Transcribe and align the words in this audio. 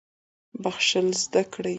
بخښل 0.63 1.07
زده 1.23 1.41
کړئ 1.53 1.69